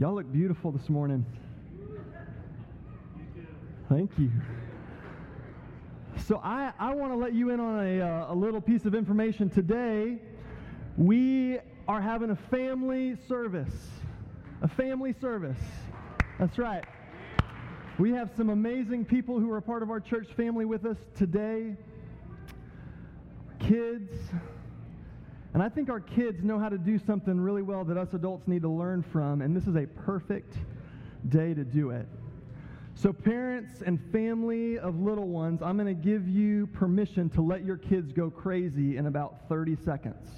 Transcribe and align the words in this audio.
Y'all 0.00 0.14
look 0.14 0.32
beautiful 0.32 0.70
this 0.70 0.88
morning. 0.88 1.26
Thank 3.88 4.16
you. 4.16 4.30
So, 6.28 6.40
I, 6.44 6.72
I 6.78 6.94
want 6.94 7.12
to 7.12 7.16
let 7.16 7.32
you 7.32 7.50
in 7.50 7.58
on 7.58 7.84
a, 7.84 8.00
uh, 8.00 8.32
a 8.32 8.34
little 8.34 8.60
piece 8.60 8.84
of 8.84 8.94
information. 8.94 9.50
Today, 9.50 10.18
we 10.96 11.58
are 11.88 12.00
having 12.00 12.30
a 12.30 12.36
family 12.36 13.16
service. 13.26 13.74
A 14.62 14.68
family 14.68 15.14
service. 15.20 15.58
That's 16.38 16.58
right. 16.58 16.84
We 17.98 18.12
have 18.12 18.30
some 18.36 18.50
amazing 18.50 19.04
people 19.04 19.40
who 19.40 19.50
are 19.50 19.60
part 19.60 19.82
of 19.82 19.90
our 19.90 19.98
church 19.98 20.28
family 20.36 20.64
with 20.64 20.86
us 20.86 20.98
today. 21.16 21.74
Kids. 23.58 24.12
And 25.54 25.62
I 25.62 25.68
think 25.68 25.88
our 25.88 26.00
kids 26.00 26.42
know 26.42 26.58
how 26.58 26.68
to 26.68 26.78
do 26.78 26.98
something 26.98 27.40
really 27.40 27.62
well 27.62 27.84
that 27.84 27.96
us 27.96 28.12
adults 28.12 28.46
need 28.46 28.62
to 28.62 28.68
learn 28.68 29.02
from, 29.02 29.40
and 29.40 29.56
this 29.56 29.66
is 29.66 29.76
a 29.76 29.86
perfect 29.86 30.56
day 31.28 31.54
to 31.54 31.64
do 31.64 31.90
it. 31.90 32.06
So, 32.94 33.12
parents 33.12 33.82
and 33.86 34.00
family 34.10 34.78
of 34.78 35.00
little 35.00 35.28
ones, 35.28 35.62
I'm 35.62 35.76
going 35.76 35.86
to 35.86 36.02
give 36.02 36.28
you 36.28 36.66
permission 36.66 37.30
to 37.30 37.40
let 37.40 37.64
your 37.64 37.76
kids 37.76 38.12
go 38.12 38.28
crazy 38.28 38.96
in 38.96 39.06
about 39.06 39.48
30 39.48 39.76
seconds. 39.76 40.28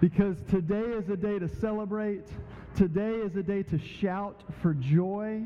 Because 0.00 0.36
today 0.50 0.80
is 0.80 1.08
a 1.08 1.16
day 1.16 1.38
to 1.38 1.48
celebrate, 1.48 2.26
today 2.74 3.12
is 3.12 3.36
a 3.36 3.42
day 3.42 3.62
to 3.62 3.78
shout 3.78 4.42
for 4.60 4.74
joy. 4.74 5.42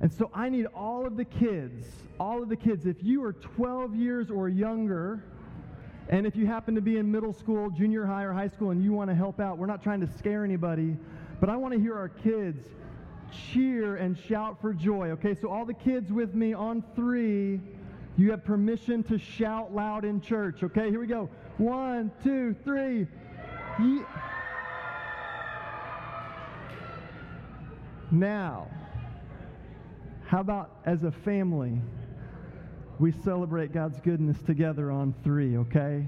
And 0.00 0.10
so 0.10 0.30
I 0.32 0.48
need 0.48 0.66
all 0.66 1.06
of 1.06 1.16
the 1.16 1.26
kids, 1.26 1.84
all 2.18 2.42
of 2.42 2.48
the 2.48 2.56
kids, 2.56 2.86
if 2.86 3.02
you 3.02 3.22
are 3.24 3.32
12 3.32 3.94
years 3.94 4.30
or 4.30 4.48
younger, 4.48 5.24
and 6.10 6.26
if 6.26 6.34
you 6.34 6.44
happen 6.44 6.74
to 6.74 6.80
be 6.80 6.98
in 6.98 7.10
middle 7.10 7.32
school, 7.32 7.70
junior 7.70 8.04
high, 8.04 8.24
or 8.24 8.32
high 8.32 8.48
school 8.48 8.70
and 8.70 8.82
you 8.82 8.92
want 8.92 9.08
to 9.10 9.14
help 9.14 9.38
out, 9.38 9.58
we're 9.58 9.66
not 9.66 9.80
trying 9.80 10.00
to 10.00 10.08
scare 10.18 10.44
anybody, 10.44 10.96
but 11.40 11.48
I 11.48 11.54
want 11.54 11.72
to 11.72 11.78
hear 11.78 11.96
our 11.96 12.08
kids 12.08 12.66
cheer 13.52 13.94
and 13.94 14.18
shout 14.18 14.60
for 14.60 14.74
joy. 14.74 15.10
Okay, 15.10 15.36
so 15.40 15.48
all 15.48 15.64
the 15.64 15.72
kids 15.72 16.10
with 16.10 16.34
me 16.34 16.52
on 16.52 16.82
three, 16.96 17.60
you 18.16 18.32
have 18.32 18.44
permission 18.44 19.04
to 19.04 19.18
shout 19.18 19.72
loud 19.72 20.04
in 20.04 20.20
church. 20.20 20.64
Okay, 20.64 20.90
here 20.90 20.98
we 20.98 21.06
go. 21.06 21.30
One, 21.58 22.10
two, 22.24 22.56
three. 22.64 23.06
Now, 28.10 28.66
how 30.26 30.40
about 30.40 30.80
as 30.84 31.04
a 31.04 31.12
family, 31.12 31.80
we 33.00 33.12
celebrate 33.24 33.72
God's 33.72 33.98
goodness 34.00 34.36
together 34.42 34.90
on 34.90 35.14
three, 35.24 35.56
okay? 35.56 36.06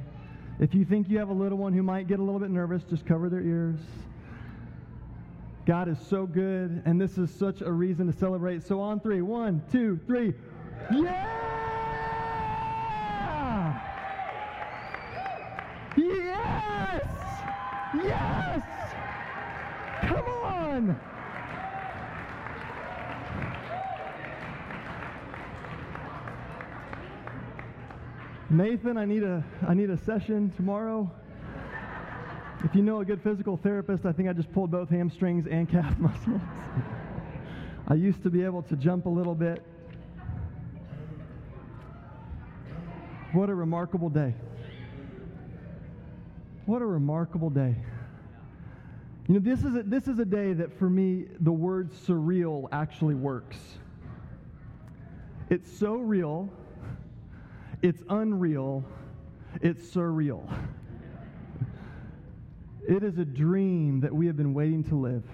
If 0.60 0.74
you 0.74 0.84
think 0.84 1.08
you 1.08 1.18
have 1.18 1.30
a 1.30 1.34
little 1.34 1.56
one 1.56 1.72
who 1.72 1.82
might 1.82 2.06
get 2.06 2.18
a 2.18 2.22
little 2.22 2.38
bit 2.38 2.50
nervous, 2.50 2.82
just 2.84 3.06
cover 3.06 3.30
their 3.30 3.40
ears. 3.40 3.78
God 5.64 5.88
is 5.88 5.96
so 5.98 6.26
good, 6.26 6.82
and 6.84 7.00
this 7.00 7.16
is 7.16 7.30
such 7.30 7.62
a 7.62 7.72
reason 7.72 8.12
to 8.12 8.18
celebrate. 8.18 8.62
So 8.62 8.78
on 8.78 9.00
three, 9.00 9.22
one, 9.22 9.62
two, 9.72 9.98
three. 10.06 10.34
Yeah! 10.90 11.38
Yes! 15.96 17.06
Yes! 17.94 18.62
Come 20.02 20.26
on! 20.26 21.00
Nathan, 28.52 28.98
I 28.98 29.06
need 29.06 29.22
a 29.22 29.42
I 29.66 29.72
need 29.72 29.88
a 29.88 29.96
session 29.96 30.52
tomorrow. 30.56 31.10
If 32.62 32.74
you 32.74 32.82
know 32.82 33.00
a 33.00 33.04
good 33.04 33.22
physical 33.22 33.56
therapist, 33.56 34.04
I 34.04 34.12
think 34.12 34.28
I 34.28 34.34
just 34.34 34.52
pulled 34.52 34.70
both 34.70 34.90
hamstrings 34.90 35.46
and 35.46 35.66
calf 35.66 35.98
muscles. 35.98 36.42
I 37.88 37.94
used 37.94 38.22
to 38.24 38.30
be 38.30 38.44
able 38.44 38.62
to 38.64 38.76
jump 38.76 39.06
a 39.06 39.08
little 39.08 39.34
bit. 39.34 39.64
What 43.32 43.48
a 43.48 43.54
remarkable 43.54 44.10
day. 44.10 44.34
What 46.66 46.82
a 46.82 46.86
remarkable 46.86 47.48
day. 47.48 47.74
You 49.28 49.34
know, 49.34 49.40
this 49.40 49.64
is 49.64 49.76
a, 49.76 49.82
this 49.82 50.08
is 50.08 50.18
a 50.18 50.26
day 50.26 50.52
that 50.52 50.78
for 50.78 50.90
me, 50.90 51.24
the 51.40 51.52
word 51.52 51.90
surreal 52.06 52.68
actually 52.70 53.14
works. 53.14 53.56
It's 55.48 55.72
so 55.72 55.94
real 55.94 56.50
it's 57.82 58.02
unreal. 58.08 58.84
It's 59.60 59.84
surreal. 59.94 60.48
It 62.88 63.02
is 63.02 63.18
a 63.18 63.24
dream 63.24 64.00
that 64.00 64.14
we 64.14 64.26
have 64.26 64.36
been 64.36 64.54
waiting 64.54 64.82
to 64.84 64.94
live 64.94 65.24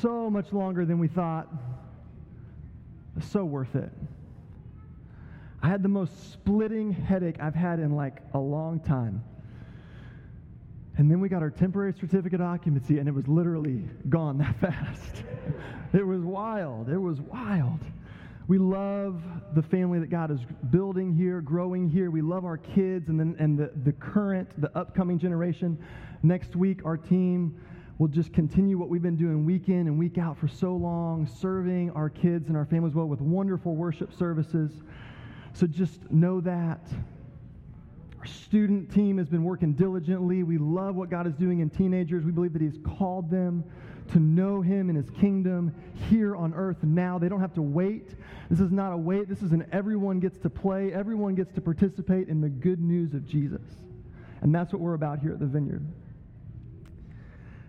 so 0.00 0.30
much 0.30 0.52
longer 0.52 0.84
than 0.84 0.98
we 0.98 1.08
thought. 1.08 1.48
So 3.20 3.44
worth 3.44 3.74
it. 3.74 3.90
I 5.60 5.68
had 5.68 5.82
the 5.82 5.88
most 5.88 6.32
splitting 6.32 6.92
headache 6.92 7.36
I've 7.40 7.54
had 7.54 7.80
in 7.80 7.96
like 7.96 8.20
a 8.34 8.38
long 8.38 8.78
time. 8.80 9.24
And 10.96 11.10
then 11.10 11.20
we 11.20 11.28
got 11.28 11.42
our 11.42 11.50
temporary 11.50 11.92
certificate 11.92 12.40
of 12.40 12.46
occupancy, 12.46 12.98
and 12.98 13.08
it 13.08 13.14
was 13.14 13.26
literally 13.28 13.84
gone 14.08 14.38
that 14.38 14.56
fast. 14.60 15.24
it 15.92 16.06
was 16.06 16.22
wild. 16.22 16.88
It 16.88 16.98
was 16.98 17.20
wild. 17.20 17.80
We 18.48 18.56
love 18.56 19.22
the 19.54 19.62
family 19.62 19.98
that 19.98 20.08
God 20.08 20.30
is 20.30 20.40
building 20.70 21.14
here, 21.14 21.42
growing 21.42 21.86
here. 21.86 22.10
We 22.10 22.22
love 22.22 22.46
our 22.46 22.56
kids 22.56 23.10
and, 23.10 23.20
and 23.38 23.58
the, 23.58 23.70
the 23.84 23.92
current, 23.92 24.48
the 24.58 24.76
upcoming 24.76 25.18
generation. 25.18 25.78
Next 26.22 26.56
week, 26.56 26.80
our 26.86 26.96
team 26.96 27.60
will 27.98 28.08
just 28.08 28.32
continue 28.32 28.78
what 28.78 28.88
we've 28.88 29.02
been 29.02 29.16
doing 29.16 29.44
week 29.44 29.68
in 29.68 29.86
and 29.86 29.98
week 29.98 30.16
out 30.16 30.38
for 30.38 30.48
so 30.48 30.74
long, 30.74 31.26
serving 31.26 31.90
our 31.90 32.08
kids 32.08 32.48
and 32.48 32.56
our 32.56 32.64
families 32.64 32.94
well 32.94 33.04
with 33.04 33.20
wonderful 33.20 33.74
worship 33.74 34.14
services. 34.14 34.72
So 35.52 35.66
just 35.66 36.10
know 36.10 36.40
that. 36.40 36.88
Our 38.18 38.26
student 38.26 38.90
team 38.90 39.18
has 39.18 39.28
been 39.28 39.44
working 39.44 39.74
diligently. 39.74 40.42
We 40.42 40.56
love 40.56 40.96
what 40.96 41.10
God 41.10 41.26
is 41.26 41.34
doing 41.34 41.60
in 41.60 41.68
teenagers. 41.68 42.24
We 42.24 42.32
believe 42.32 42.54
that 42.54 42.62
He's 42.62 42.78
called 42.96 43.30
them 43.30 43.62
to 44.10 44.18
know 44.20 44.60
Him 44.60 44.88
and 44.88 44.96
His 44.96 45.10
kingdom 45.10 45.74
here 46.08 46.36
on 46.36 46.54
earth 46.54 46.82
now. 46.82 47.18
They 47.18 47.28
don't 47.28 47.40
have 47.40 47.54
to 47.54 47.62
wait. 47.62 48.10
This 48.50 48.60
is 48.60 48.70
not 48.70 48.92
a 48.92 48.96
wait. 48.96 49.28
This 49.28 49.42
is 49.42 49.52
an 49.52 49.66
everyone 49.72 50.20
gets 50.20 50.38
to 50.38 50.50
play, 50.50 50.92
everyone 50.92 51.34
gets 51.34 51.52
to 51.54 51.60
participate 51.60 52.28
in 52.28 52.40
the 52.40 52.48
good 52.48 52.80
news 52.80 53.14
of 53.14 53.26
Jesus. 53.26 53.62
And 54.40 54.54
that's 54.54 54.72
what 54.72 54.80
we're 54.80 54.94
about 54.94 55.18
here 55.18 55.32
at 55.32 55.40
the 55.40 55.46
Vineyard. 55.46 55.84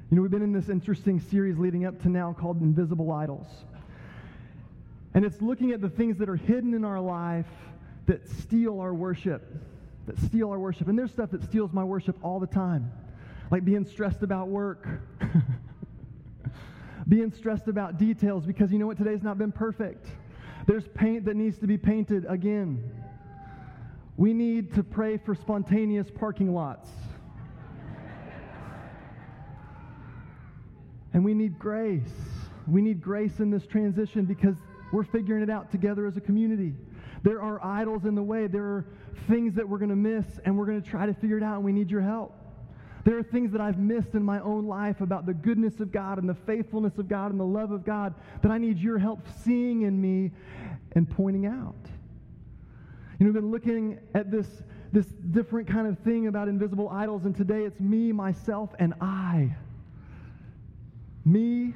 You 0.10 0.16
know, 0.16 0.22
we've 0.22 0.32
been 0.32 0.42
in 0.42 0.54
this 0.54 0.70
interesting 0.70 1.20
series 1.20 1.58
leading 1.58 1.86
up 1.86 2.02
to 2.02 2.10
now 2.10 2.34
called 2.34 2.62
Invisible 2.62 3.12
Idols. 3.12 3.48
And 5.14 5.26
it's 5.26 5.42
looking 5.42 5.72
at 5.72 5.82
the 5.82 5.90
things 5.90 6.18
that 6.18 6.30
are 6.30 6.36
hidden 6.36 6.74
in 6.74 6.84
our 6.84 7.00
life 7.00 7.48
that 8.06 8.28
steal 8.28 8.80
our 8.80 8.94
worship, 8.94 9.44
that 10.08 10.18
steal 10.20 10.50
our 10.50 10.60
worship. 10.60 10.88
And 10.88 10.98
there's 10.98 11.12
stuff 11.12 11.32
that 11.32 11.44
steals 11.44 11.74
my 11.74 11.84
worship 11.84 12.18
all 12.24 12.40
the 12.40 12.48
time, 12.48 12.92
like 13.52 13.66
being 13.66 13.86
stressed 13.86 14.24
about 14.24 14.48
work. 14.48 14.88
being 17.10 17.32
stressed 17.32 17.68
about 17.68 17.98
details 17.98 18.46
because 18.46 18.72
you 18.72 18.80
know 18.80 18.88
what? 18.88 18.98
Today's 18.98 19.24
not 19.24 19.38
been 19.38 19.52
perfect. 19.52 20.08
There's 20.68 20.88
paint 20.88 21.26
that 21.26 21.36
needs 21.36 21.58
to 21.60 21.68
be 21.68 21.78
painted 21.78 22.26
again. 22.30 22.92
We 24.16 24.34
need 24.34 24.74
to 24.76 24.84
pray 24.84 25.18
for 25.18 25.34
spontaneous 25.36 26.10
parking 26.12 26.54
lots. 26.54 26.90
and 31.14 31.26
we 31.26 31.34
need 31.34 31.58
grace. 31.58 32.02
We 32.68 32.82
need 32.82 33.02
grace 33.02 33.40
in 33.40 33.50
this 33.50 33.66
transition 33.66 34.26
because 34.26 34.56
we're 34.94 35.04
figuring 35.04 35.44
it 35.44 35.50
out 35.50 35.72
together 35.72 36.06
as 36.06 36.18
a 36.18 36.22
community. 36.22 36.74
There 37.24 37.42
are 37.42 37.64
idols 37.64 38.06
in 38.06 38.16
the 38.16 38.24
way. 38.24 38.48
There 38.48 38.64
are 38.64 38.86
things 39.28 39.56
that 39.56 39.68
we're 39.68 39.80
going 39.80 39.90
to 39.90 39.96
miss, 39.96 40.26
and 40.46 40.58
we're 40.58 40.66
going 40.66 40.82
to 40.82 40.90
try 40.90 41.06
to 41.06 41.14
figure 41.14 41.38
it 41.38 41.44
out, 41.44 41.56
and 41.56 41.66
we 41.66 41.74
need 41.74 41.92
your 41.92 42.02
help. 42.02 42.39
There 43.06 43.18
are 43.18 43.24
things 43.24 43.52
that 43.54 43.62
I've 43.62 43.80
missed 43.80 44.14
in 44.14 44.24
my 44.24 44.40
own 44.42 44.68
life 44.68 45.02
about 45.02 45.26
the 45.26 45.34
goodness 45.34 45.80
of 45.80 45.92
God 45.92 46.18
and 46.18 46.28
the 46.28 46.36
faithfulness 46.36 46.98
of 46.98 47.08
God 47.08 47.32
and 47.32 47.40
the 47.40 47.46
love 47.46 47.72
of 47.72 47.86
God 47.86 48.14
that 48.42 48.52
I 48.52 48.58
need 48.58 48.78
your 48.78 48.98
help 48.98 49.26
seeing 49.44 49.84
in 49.84 50.00
me 50.00 50.32
and 50.94 51.10
pointing 51.10 51.46
out. 51.46 51.76
You 53.20 53.26
know, 53.26 53.32
we've 53.32 53.42
been 53.42 53.52
looking 53.52 54.00
at 54.16 54.32
this, 54.32 54.48
this 54.92 55.08
different 55.32 55.68
kind 55.68 55.88
of 55.88 56.00
thing 56.00 56.28
about 56.28 56.48
invisible 56.48 56.90
idols, 56.90 57.26
and 57.26 57.36
today 57.36 57.64
it's 57.64 57.80
me, 57.80 58.12
myself, 58.12 58.70
and 58.80 58.94
I. 59.02 59.56
Me, 61.26 61.74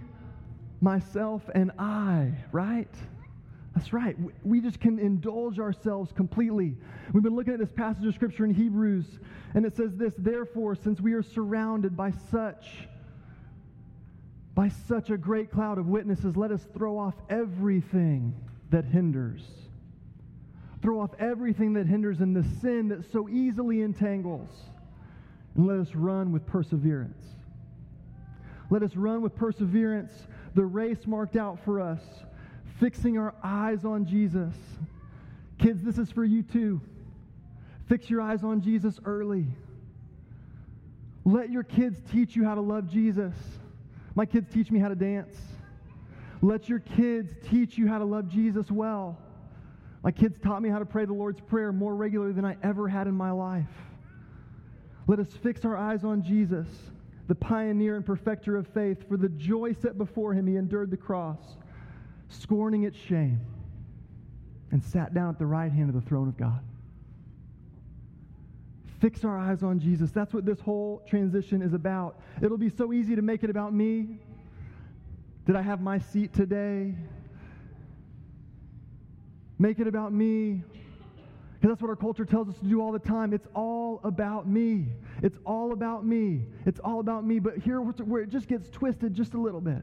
myself, 0.81 1.41
and 1.53 1.71
I, 1.77 2.31
right? 2.51 2.93
That's 3.75 3.91
right. 3.91 4.15
We 4.43 4.61
just 4.61 4.79
can 4.79 4.99
indulge 4.99 5.59
ourselves 5.59 6.11
completely. 6.11 6.75
We've 7.11 7.23
been 7.23 7.35
looking 7.35 7.53
at 7.53 7.59
this 7.59 7.71
passage 7.71 8.05
of 8.05 8.13
Scripture 8.13 8.45
in 8.45 8.53
Hebrews, 8.53 9.05
and 9.55 9.65
it 9.65 9.75
says 9.75 9.95
this 9.95 10.13
Therefore, 10.17 10.75
since 10.75 11.01
we 11.01 11.13
are 11.13 11.23
surrounded 11.23 11.97
by 11.97 12.11
such 12.31 12.87
by 14.55 14.69
such 14.87 15.09
a 15.09 15.17
great 15.17 15.51
cloud 15.51 15.79
of 15.79 15.87
witnesses, 15.87 16.37
let 16.37 16.51
us 16.51 16.61
throw 16.75 16.99
off 16.99 17.15
everything 17.29 18.35
that 18.69 18.85
hinders. 18.85 19.41
Throw 20.83 20.99
off 20.99 21.11
everything 21.17 21.73
that 21.73 21.87
hinders 21.87 22.19
and 22.19 22.35
the 22.35 22.43
sin 22.59 22.89
that 22.89 23.11
so 23.11 23.27
easily 23.29 23.81
entangles, 23.81 24.49
and 25.55 25.65
let 25.65 25.79
us 25.79 25.95
run 25.95 26.31
with 26.31 26.45
perseverance 26.45 27.23
Let 28.69 28.83
us 28.83 28.95
run 28.95 29.21
with 29.21 29.35
perseverance 29.35 30.11
the 30.55 30.65
race 30.65 31.07
marked 31.07 31.35
out 31.35 31.57
for 31.65 31.79
us, 31.79 32.01
fixing 32.79 33.17
our 33.17 33.33
eyes 33.43 33.85
on 33.85 34.05
Jesus. 34.05 34.53
Kids, 35.59 35.83
this 35.83 35.97
is 35.97 36.11
for 36.11 36.23
you 36.23 36.43
too. 36.43 36.81
Fix 37.87 38.09
your 38.09 38.21
eyes 38.21 38.43
on 38.43 38.61
Jesus 38.61 38.99
early. 39.05 39.45
Let 41.25 41.51
your 41.51 41.63
kids 41.63 41.99
teach 42.11 42.35
you 42.35 42.43
how 42.43 42.55
to 42.55 42.61
love 42.61 42.89
Jesus. 42.89 43.33
My 44.15 44.25
kids 44.25 44.53
teach 44.53 44.71
me 44.71 44.79
how 44.79 44.89
to 44.89 44.95
dance. 44.95 45.35
Let 46.41 46.67
your 46.67 46.79
kids 46.79 47.31
teach 47.49 47.77
you 47.77 47.87
how 47.87 47.99
to 47.99 48.05
love 48.05 48.27
Jesus 48.27 48.69
well. 48.69 49.17
My 50.03 50.11
kids 50.11 50.37
taught 50.37 50.61
me 50.61 50.69
how 50.69 50.79
to 50.79 50.85
pray 50.85 51.05
the 51.05 51.13
Lord's 51.13 51.39
Prayer 51.39 51.71
more 51.71 51.95
regularly 51.95 52.33
than 52.33 52.43
I 52.43 52.57
ever 52.61 52.89
had 52.89 53.07
in 53.07 53.13
my 53.13 53.31
life. 53.31 53.71
Let 55.07 55.19
us 55.19 55.29
fix 55.41 55.63
our 55.63 55.77
eyes 55.77 56.03
on 56.03 56.21
Jesus, 56.21 56.67
the 57.27 57.35
pioneer 57.35 57.95
and 57.95 58.05
perfecter 58.05 58.57
of 58.57 58.67
faith. 58.67 59.07
For 59.07 59.15
the 59.15 59.29
joy 59.29 59.73
set 59.73 59.97
before 59.97 60.33
him, 60.33 60.45
he 60.45 60.57
endured 60.57 60.91
the 60.91 60.97
cross, 60.97 61.39
scorning 62.33 62.83
its 62.83 62.97
shame, 62.97 63.39
and 64.71 64.83
sat 64.83 65.13
down 65.13 65.29
at 65.29 65.39
the 65.39 65.45
right 65.45 65.71
hand 65.71 65.89
of 65.89 65.95
the 65.95 66.07
throne 66.07 66.27
of 66.27 66.37
God. 66.37 66.59
Fix 68.99 69.25
our 69.25 69.37
eyes 69.37 69.63
on 69.63 69.79
Jesus. 69.79 70.11
That's 70.11 70.33
what 70.33 70.45
this 70.45 70.59
whole 70.61 71.03
transition 71.07 71.61
is 71.61 71.73
about. 71.73 72.19
It'll 72.41 72.57
be 72.57 72.69
so 72.69 72.93
easy 72.93 73.15
to 73.15 73.21
make 73.21 73.43
it 73.43 73.49
about 73.49 73.73
me. 73.73 74.19
Did 75.45 75.57
I 75.57 75.61
have 75.61 75.81
my 75.81 75.99
seat 75.99 76.33
today? 76.33 76.95
Make 79.59 79.79
it 79.79 79.87
about 79.87 80.13
me. 80.13 80.63
Because 81.53 81.75
that's 81.75 81.81
what 81.81 81.89
our 81.89 81.95
culture 81.95 82.25
tells 82.25 82.49
us 82.49 82.55
to 82.59 82.65
do 82.65 82.81
all 82.81 82.91
the 82.91 82.99
time. 82.99 83.33
It's 83.33 83.47
all 83.53 83.99
about 84.03 84.47
me. 84.47 84.87
It's 85.21 85.37
all 85.45 85.73
about 85.73 86.05
me. 86.05 86.45
It's 86.65 86.79
all 86.79 86.99
about 86.99 87.25
me. 87.25 87.39
But 87.39 87.57
here, 87.57 87.79
where 87.81 88.21
it 88.21 88.29
just 88.29 88.47
gets 88.47 88.69
twisted 88.69 89.13
just 89.13 89.33
a 89.33 89.37
little 89.37 89.61
bit. 89.61 89.81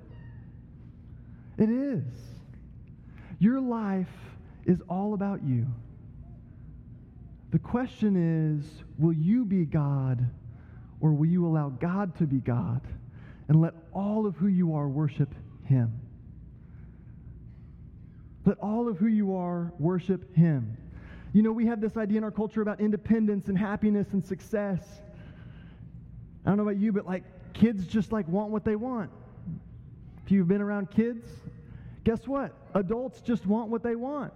It 1.58 1.68
is. 1.68 2.04
Your 3.40 3.58
life 3.58 4.06
is 4.66 4.80
all 4.88 5.14
about 5.14 5.42
you. 5.42 5.66
The 7.50 7.58
question 7.58 8.58
is 8.60 8.84
will 8.98 9.14
you 9.14 9.44
be 9.44 9.64
God 9.64 10.24
or 11.00 11.12
will 11.12 11.26
you 11.26 11.46
allow 11.46 11.70
God 11.70 12.16
to 12.18 12.26
be 12.26 12.36
God 12.36 12.82
and 13.48 13.60
let 13.60 13.72
all 13.92 14.26
of 14.26 14.36
who 14.36 14.46
you 14.46 14.74
are 14.74 14.88
worship 14.88 15.34
Him? 15.64 15.98
Let 18.44 18.58
all 18.58 18.88
of 18.88 18.98
who 18.98 19.06
you 19.06 19.34
are 19.34 19.72
worship 19.78 20.34
Him. 20.36 20.76
You 21.32 21.42
know, 21.42 21.52
we 21.52 21.66
have 21.66 21.80
this 21.80 21.96
idea 21.96 22.18
in 22.18 22.24
our 22.24 22.30
culture 22.30 22.60
about 22.60 22.80
independence 22.80 23.48
and 23.48 23.56
happiness 23.56 24.08
and 24.12 24.24
success. 24.24 24.82
I 26.44 26.50
don't 26.50 26.58
know 26.58 26.64
about 26.64 26.76
you, 26.76 26.92
but 26.92 27.06
like 27.06 27.24
kids 27.54 27.86
just 27.86 28.12
like 28.12 28.28
want 28.28 28.50
what 28.50 28.64
they 28.64 28.76
want. 28.76 29.10
If 30.24 30.30
you've 30.30 30.48
been 30.48 30.60
around 30.60 30.90
kids, 30.90 31.26
guess 32.04 32.26
what? 32.26 32.52
Adults 32.74 33.20
just 33.20 33.46
want 33.46 33.70
what 33.70 33.82
they 33.82 33.96
want. 33.96 34.32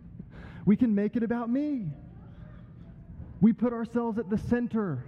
we 0.66 0.76
can 0.76 0.94
make 0.94 1.16
it 1.16 1.22
about 1.22 1.50
me. 1.50 1.86
We 3.40 3.52
put 3.52 3.72
ourselves 3.72 4.18
at 4.18 4.30
the 4.30 4.38
center. 4.38 5.04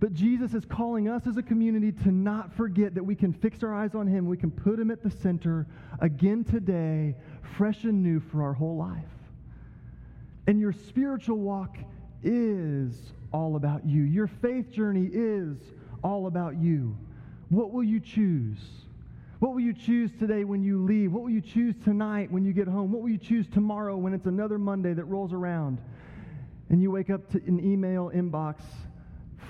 But 0.00 0.14
Jesus 0.14 0.54
is 0.54 0.64
calling 0.64 1.08
us 1.08 1.26
as 1.26 1.36
a 1.36 1.42
community 1.42 1.92
to 1.92 2.10
not 2.10 2.54
forget 2.54 2.94
that 2.94 3.04
we 3.04 3.14
can 3.14 3.34
fix 3.34 3.62
our 3.62 3.74
eyes 3.74 3.94
on 3.94 4.06
Him. 4.06 4.26
We 4.26 4.38
can 4.38 4.50
put 4.50 4.78
Him 4.78 4.90
at 4.90 5.02
the 5.02 5.10
center 5.10 5.66
again 6.00 6.42
today, 6.42 7.14
fresh 7.56 7.84
and 7.84 8.02
new 8.02 8.18
for 8.18 8.42
our 8.42 8.54
whole 8.54 8.76
life. 8.76 9.04
And 10.46 10.58
your 10.58 10.72
spiritual 10.72 11.36
walk 11.36 11.76
is 12.22 13.12
all 13.32 13.56
about 13.56 13.86
you. 13.86 14.02
Your 14.02 14.26
faith 14.26 14.72
journey 14.72 15.08
is 15.12 15.58
all 16.02 16.26
about 16.26 16.56
you. 16.56 16.96
What 17.50 17.70
will 17.70 17.84
you 17.84 18.00
choose? 18.00 18.58
What 19.40 19.54
will 19.54 19.60
you 19.60 19.72
choose 19.72 20.10
today 20.18 20.44
when 20.44 20.62
you 20.62 20.84
leave? 20.84 21.12
What 21.12 21.22
will 21.22 21.30
you 21.30 21.40
choose 21.40 21.74
tonight 21.82 22.30
when 22.30 22.44
you 22.44 22.52
get 22.52 22.68
home? 22.68 22.92
What 22.92 23.00
will 23.00 23.08
you 23.08 23.18
choose 23.18 23.48
tomorrow 23.48 23.96
when 23.96 24.12
it's 24.12 24.26
another 24.26 24.58
Monday 24.58 24.92
that 24.92 25.04
rolls 25.06 25.32
around 25.32 25.80
and 26.68 26.82
you 26.82 26.90
wake 26.90 27.08
up 27.08 27.26
to 27.30 27.38
an 27.46 27.58
email 27.58 28.12
inbox 28.14 28.60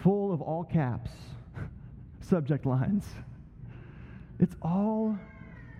full 0.02 0.32
of 0.32 0.40
all 0.40 0.62
caps 0.62 1.10
subject 2.20 2.66
lines? 2.66 3.04
It's 4.38 4.54
all 4.62 5.19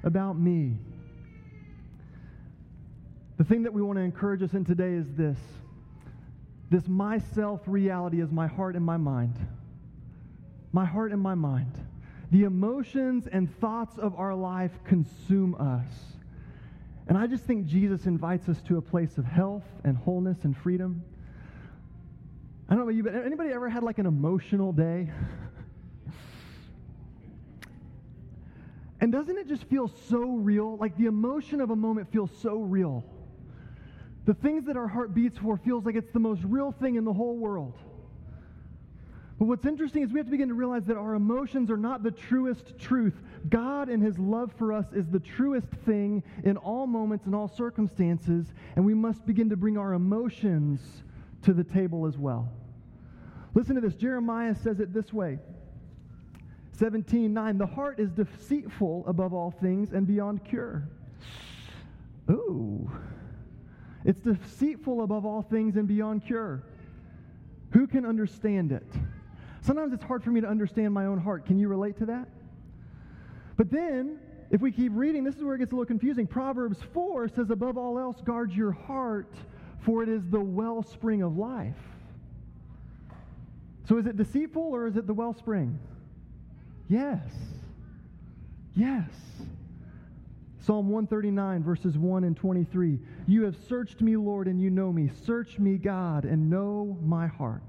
about 0.03 0.37
me. 0.37 0.77
The 3.39 3.45
thing 3.45 3.62
that 3.62 3.73
we 3.73 3.81
want 3.81 3.97
to 3.97 4.03
encourage 4.03 4.43
us 4.43 4.55
in 4.55 4.65
today 4.65 4.93
is 4.93 5.07
this 5.17 5.39
this 6.69 6.87
myself 6.89 7.61
reality 7.67 8.21
is 8.21 8.31
my 8.31 8.49
heart 8.49 8.75
and 8.75 8.85
my 8.85 8.97
mind. 8.97 9.37
My 10.73 10.85
heart 10.85 11.12
and 11.12 11.21
my 11.21 11.35
mind. 11.35 11.73
The 12.31 12.44
emotions 12.44 13.27
and 13.27 13.53
thoughts 13.59 13.99
of 13.99 14.15
our 14.15 14.35
life 14.35 14.73
consume 14.85 15.56
us. 15.56 15.87
And 17.09 17.19
I 17.19 17.27
just 17.27 17.43
think 17.44 17.67
Jesus 17.67 18.06
invites 18.06 18.49
us 18.49 18.62
to 18.69 18.79
a 18.79 18.82
place 18.82 19.19
of 19.19 19.25
health 19.25 19.65
and 19.82 19.97
wholeness 19.97 20.44
and 20.44 20.56
freedom. 20.56 21.03
I 22.69 22.75
don't 22.75 22.79
know 22.79 22.85
about 22.85 22.94
you, 22.94 23.03
but 23.03 23.17
anybody 23.17 23.50
ever 23.50 23.69
had 23.69 23.82
like 23.82 23.99
an 23.99 24.06
emotional 24.06 24.73
day? 24.73 25.11
and 29.00 29.11
doesn't 29.11 29.37
it 29.37 29.49
just 29.49 29.65
feel 29.65 29.88
so 30.09 30.21
real? 30.37 30.76
Like 30.76 30.97
the 30.97 31.06
emotion 31.06 31.61
of 31.61 31.71
a 31.71 31.76
moment 31.76 32.12
feels 32.12 32.31
so 32.41 32.59
real. 32.61 33.05
The 34.26 34.35
things 34.35 34.67
that 34.67 34.76
our 34.76 34.87
heart 34.87 35.12
beats 35.12 35.37
for 35.37 35.56
feels 35.56 35.85
like 35.85 35.97
it's 35.97 36.12
the 36.12 36.21
most 36.21 36.43
real 36.44 36.71
thing 36.71 36.94
in 36.94 37.05
the 37.05 37.12
whole 37.12 37.37
world. 37.37 37.75
But 39.41 39.47
what's 39.47 39.65
interesting 39.65 40.03
is 40.03 40.13
we 40.13 40.19
have 40.19 40.27
to 40.27 40.31
begin 40.31 40.49
to 40.49 40.55
realize 40.55 40.85
that 40.85 40.99
our 40.99 41.15
emotions 41.15 41.71
are 41.71 41.79
not 41.79 42.03
the 42.03 42.11
truest 42.11 42.79
truth. 42.79 43.15
God 43.49 43.89
and 43.89 44.03
His 44.03 44.19
love 44.19 44.53
for 44.59 44.71
us 44.71 44.85
is 44.93 45.09
the 45.09 45.19
truest 45.19 45.69
thing 45.87 46.23
in 46.45 46.59
all 46.59 46.87
moments 46.87 47.25
and 47.25 47.35
all 47.35 47.49
circumstances, 47.49 48.53
and 48.77 48.85
we 48.85 48.93
must 48.93 49.25
begin 49.25 49.49
to 49.49 49.57
bring 49.57 49.79
our 49.79 49.95
emotions 49.95 50.83
to 51.41 51.55
the 51.55 51.65
table 51.65 52.07
as 52.07 52.19
well. 52.19 52.53
Listen 53.55 53.77
to 53.77 53.81
this. 53.81 53.95
Jeremiah 53.95 54.55
says 54.55 54.79
it 54.79 54.93
this 54.93 55.11
way 55.11 55.39
17 56.73 57.33
9. 57.33 57.57
The 57.57 57.67
heart 57.67 57.99
is 57.99 58.11
deceitful 58.11 59.05
above 59.07 59.33
all 59.33 59.53
things 59.53 59.93
and 59.93 60.07
beyond 60.07 60.45
cure. 60.45 60.87
Ooh. 62.31 62.91
It's 64.05 64.21
deceitful 64.21 65.03
above 65.03 65.25
all 65.25 65.41
things 65.41 65.76
and 65.76 65.88
beyond 65.88 66.26
cure. 66.26 66.62
Who 67.71 67.87
can 67.87 68.05
understand 68.05 68.73
it? 68.73 68.87
Sometimes 69.62 69.93
it's 69.93 70.05
hard 70.05 70.23
for 70.23 70.31
me 70.31 70.40
to 70.40 70.47
understand 70.49 70.95
my 70.95 71.07
own 71.07 71.19
heart. 71.19 71.47
Can 71.47 71.59
you 71.59 71.69
relate 71.69 71.99
to 71.99 72.07
that? 72.07 72.29
But 73.57 73.71
then, 73.71 74.19
if 74.50 74.61
we 74.61 74.73
keep 74.73 74.93
reading, 74.95 75.23
this 75.23 75.37
is 75.37 75.43
where 75.43 75.55
it 75.55 75.59
gets 75.59 75.73
a 75.73 75.75
little 75.75 75.87
confusing. 75.87 76.26
Proverbs 76.26 76.79
4 76.95 77.29
says, 77.29 77.50
Above 77.50 77.76
all 77.76 77.99
else, 77.99 78.21
guard 78.23 78.52
your 78.52 78.73
heart, 78.73 79.35
for 79.81 80.02
it 80.02 80.09
is 80.09 80.23
the 80.31 80.40
wellspring 80.40 81.23
of 81.23 81.37
life. 81.37 81.76
So 83.88 83.99
is 83.99 84.07
it 84.07 84.17
deceitful 84.17 84.62
or 84.62 84.87
is 84.87 84.97
it 84.97 85.07
the 85.07 85.14
wellspring? 85.14 85.79
Yes. 86.88 87.29
Yes. 88.75 89.11
Psalm 90.61 90.88
139, 90.88 91.62
verses 91.62 91.99
1 91.99 92.25
and 92.25 92.37
23. 92.37 92.99
You 93.26 93.45
have 93.45 93.57
searched 93.69 94.00
me, 94.00 94.17
Lord, 94.17 94.47
and 94.47 94.61
you 94.61 94.71
know 94.71 94.93
me. 94.93 95.11
Search 95.25 95.59
me, 95.59 95.76
God, 95.76 96.25
and 96.25 96.50
know 96.50 96.99
my 97.02 97.26
heart. 97.26 97.62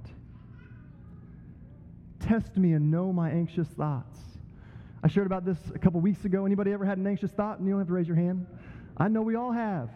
Test 2.32 2.56
me 2.56 2.72
and 2.72 2.90
know 2.90 3.12
my 3.12 3.30
anxious 3.30 3.68
thoughts. 3.68 4.18
I 5.04 5.10
shared 5.10 5.28
about 5.28 5.44
this 5.44 5.58
a 5.76 5.78
couple 5.78 6.00
weeks 6.00 6.24
ago. 6.24 6.46
Anybody 6.46 6.72
ever 6.72 6.86
had 6.86 6.98
an 6.98 7.06
anxious 7.06 7.30
thought? 7.30 7.58
And 7.58 7.68
you 7.68 7.74
don't 7.74 7.82
have 7.82 7.90
to 7.90 7.94
raise 7.94 8.08
your 8.08 8.16
hand. 8.16 8.48
I 8.96 9.10
know 9.10 9.22
we 9.22 9.36
all 9.36 9.52
have. 9.52 9.90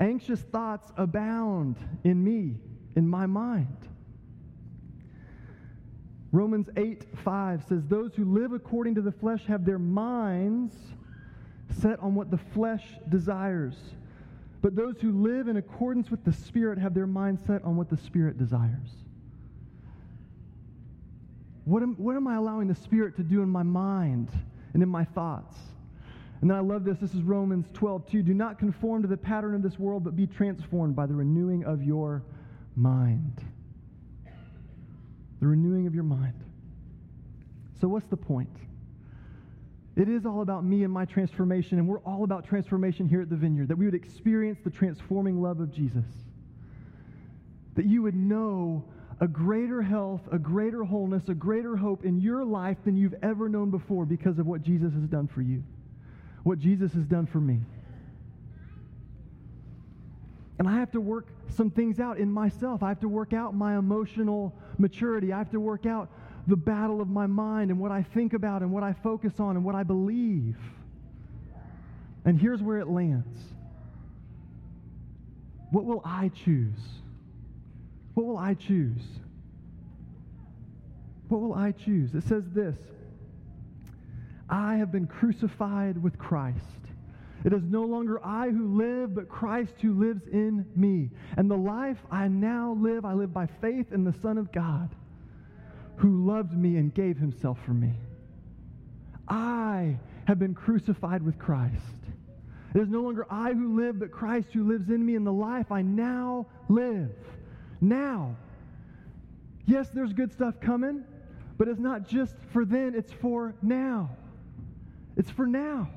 Anxious 0.00 0.40
thoughts 0.40 0.90
abound 0.96 1.76
in 2.02 2.24
me, 2.24 2.56
in 2.96 3.08
my 3.08 3.24
mind. 3.24 3.76
Romans 6.32 6.68
8 6.76 7.04
5 7.22 7.64
says, 7.68 7.86
Those 7.86 8.16
who 8.16 8.24
live 8.24 8.52
according 8.52 8.96
to 8.96 9.00
the 9.00 9.12
flesh 9.12 9.44
have 9.46 9.64
their 9.64 9.78
minds 9.78 10.74
set 11.70 12.00
on 12.00 12.16
what 12.16 12.32
the 12.32 12.38
flesh 12.38 12.84
desires. 13.10 13.76
But 14.60 14.74
those 14.74 15.00
who 15.00 15.12
live 15.12 15.46
in 15.46 15.56
accordance 15.56 16.10
with 16.10 16.24
the 16.24 16.32
Spirit 16.32 16.80
have 16.80 16.94
their 16.94 17.06
mind 17.06 17.38
set 17.46 17.62
on 17.62 17.76
what 17.76 17.90
the 17.90 17.96
Spirit 17.96 18.38
desires. 18.38 19.05
What 21.66 21.82
am, 21.82 21.96
what 21.96 22.14
am 22.14 22.28
I 22.28 22.36
allowing 22.36 22.68
the 22.68 22.76
Spirit 22.76 23.16
to 23.16 23.24
do 23.24 23.42
in 23.42 23.48
my 23.48 23.64
mind 23.64 24.28
and 24.72 24.84
in 24.84 24.88
my 24.88 25.04
thoughts? 25.04 25.56
And 26.40 26.48
then 26.48 26.56
I 26.56 26.60
love 26.60 26.84
this. 26.84 26.98
This 26.98 27.12
is 27.12 27.22
Romans 27.22 27.66
12, 27.72 28.08
2. 28.08 28.22
Do 28.22 28.34
not 28.34 28.56
conform 28.56 29.02
to 29.02 29.08
the 29.08 29.16
pattern 29.16 29.52
of 29.52 29.62
this 29.62 29.76
world, 29.76 30.04
but 30.04 30.14
be 30.14 30.28
transformed 30.28 30.94
by 30.94 31.06
the 31.06 31.14
renewing 31.14 31.64
of 31.64 31.82
your 31.82 32.22
mind. 32.76 33.42
The 35.40 35.46
renewing 35.48 35.88
of 35.88 35.94
your 35.94 36.04
mind. 36.04 36.34
So, 37.80 37.88
what's 37.88 38.06
the 38.06 38.16
point? 38.16 38.56
It 39.96 40.08
is 40.08 40.24
all 40.24 40.42
about 40.42 40.64
me 40.64 40.84
and 40.84 40.92
my 40.92 41.04
transformation, 41.04 41.78
and 41.78 41.88
we're 41.88 42.00
all 42.00 42.22
about 42.22 42.46
transformation 42.46 43.08
here 43.08 43.22
at 43.22 43.28
the 43.28 43.36
Vineyard, 43.36 43.66
that 43.68 43.76
we 43.76 43.86
would 43.86 43.94
experience 43.94 44.60
the 44.62 44.70
transforming 44.70 45.42
love 45.42 45.58
of 45.58 45.74
Jesus. 45.74 46.04
That 47.74 47.86
you 47.86 48.02
would 48.02 48.14
know 48.14 48.84
a 49.20 49.26
greater 49.26 49.80
health, 49.80 50.20
a 50.30 50.38
greater 50.38 50.84
wholeness, 50.84 51.28
a 51.28 51.34
greater 51.34 51.76
hope 51.76 52.04
in 52.04 52.20
your 52.20 52.44
life 52.44 52.76
than 52.84 52.96
you've 52.96 53.14
ever 53.22 53.48
known 53.48 53.70
before 53.70 54.04
because 54.04 54.38
of 54.38 54.46
what 54.46 54.62
Jesus 54.62 54.92
has 54.92 55.04
done 55.04 55.26
for 55.26 55.40
you, 55.40 55.62
what 56.42 56.58
Jesus 56.58 56.92
has 56.92 57.04
done 57.04 57.26
for 57.26 57.40
me. 57.40 57.60
And 60.58 60.68
I 60.68 60.74
have 60.78 60.90
to 60.92 61.00
work 61.00 61.28
some 61.50 61.70
things 61.70 62.00
out 62.00 62.18
in 62.18 62.30
myself. 62.30 62.82
I 62.82 62.88
have 62.88 63.00
to 63.00 63.08
work 63.08 63.32
out 63.32 63.54
my 63.54 63.76
emotional 63.76 64.54
maturity. 64.78 65.32
I 65.32 65.38
have 65.38 65.50
to 65.50 65.60
work 65.60 65.86
out 65.86 66.10
the 66.46 66.56
battle 66.56 67.00
of 67.00 67.08
my 67.08 67.26
mind 67.26 67.70
and 67.70 67.80
what 67.80 67.90
I 67.90 68.02
think 68.02 68.32
about 68.32 68.62
and 68.62 68.70
what 68.70 68.82
I 68.82 68.92
focus 68.92 69.40
on 69.40 69.56
and 69.56 69.64
what 69.64 69.74
I 69.74 69.82
believe. 69.82 70.56
And 72.24 72.40
here's 72.40 72.62
where 72.62 72.78
it 72.78 72.88
lands. 72.88 73.38
What 75.70 75.84
will 75.84 76.02
I 76.04 76.30
choose? 76.44 76.78
What 78.16 78.24
will 78.24 78.38
I 78.38 78.54
choose? 78.54 79.02
What 81.28 81.42
will 81.42 81.52
I 81.52 81.72
choose? 81.72 82.14
It 82.14 82.24
says 82.24 82.44
this 82.54 82.78
I 84.48 84.76
have 84.76 84.90
been 84.90 85.06
crucified 85.06 86.02
with 86.02 86.18
Christ. 86.18 86.56
It 87.44 87.52
is 87.52 87.62
no 87.62 87.82
longer 87.82 88.18
I 88.24 88.48
who 88.48 88.74
live, 88.74 89.14
but 89.14 89.28
Christ 89.28 89.74
who 89.82 89.92
lives 89.92 90.22
in 90.32 90.64
me. 90.74 91.10
And 91.36 91.50
the 91.50 91.58
life 91.58 91.98
I 92.10 92.26
now 92.28 92.74
live, 92.80 93.04
I 93.04 93.12
live 93.12 93.34
by 93.34 93.48
faith 93.60 93.92
in 93.92 94.02
the 94.02 94.14
Son 94.22 94.38
of 94.38 94.50
God 94.50 94.88
who 95.96 96.24
loved 96.24 96.56
me 96.56 96.78
and 96.78 96.94
gave 96.94 97.18
himself 97.18 97.58
for 97.66 97.72
me. 97.72 97.92
I 99.28 99.98
have 100.26 100.38
been 100.38 100.54
crucified 100.54 101.22
with 101.22 101.38
Christ. 101.38 101.74
It 102.74 102.80
is 102.80 102.88
no 102.88 103.02
longer 103.02 103.26
I 103.28 103.52
who 103.52 103.76
live, 103.78 103.98
but 103.98 104.10
Christ 104.10 104.48
who 104.54 104.66
lives 104.66 104.88
in 104.88 105.04
me. 105.04 105.16
And 105.16 105.26
the 105.26 105.32
life 105.32 105.70
I 105.70 105.82
now 105.82 106.46
live, 106.70 107.10
now. 107.80 108.36
Yes, 109.66 109.88
there's 109.92 110.12
good 110.12 110.32
stuff 110.32 110.60
coming, 110.60 111.04
but 111.58 111.68
it's 111.68 111.80
not 111.80 112.06
just 112.06 112.36
for 112.52 112.64
then, 112.64 112.94
it's 112.94 113.12
for 113.12 113.54
now. 113.62 114.10
It's 115.16 115.30
for 115.30 115.46
now. 115.46 115.88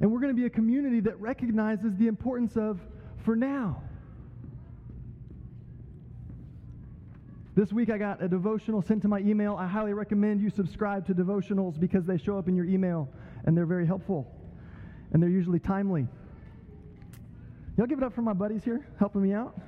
And 0.00 0.12
we're 0.12 0.20
going 0.20 0.34
to 0.34 0.40
be 0.40 0.46
a 0.46 0.50
community 0.50 1.00
that 1.00 1.20
recognizes 1.20 1.96
the 1.96 2.06
importance 2.06 2.56
of 2.56 2.80
for 3.24 3.34
now. 3.36 3.82
This 7.54 7.72
week 7.72 7.88
I 7.88 7.96
got 7.96 8.22
a 8.22 8.28
devotional 8.28 8.82
sent 8.82 9.00
to 9.02 9.08
my 9.08 9.20
email. 9.20 9.56
I 9.56 9.66
highly 9.66 9.94
recommend 9.94 10.42
you 10.42 10.50
subscribe 10.50 11.06
to 11.06 11.14
devotionals 11.14 11.80
because 11.80 12.04
they 12.04 12.18
show 12.18 12.38
up 12.38 12.48
in 12.48 12.54
your 12.54 12.66
email 12.66 13.08
and 13.46 13.56
they're 13.56 13.64
very 13.64 13.86
helpful 13.86 14.30
and 15.12 15.22
they're 15.22 15.30
usually 15.30 15.58
timely. 15.58 16.06
Y'all 17.78 17.86
give 17.86 17.98
it 17.98 18.04
up 18.04 18.14
for 18.14 18.22
my 18.22 18.34
buddies 18.34 18.62
here 18.62 18.86
helping 18.98 19.22
me 19.22 19.32
out. 19.32 19.58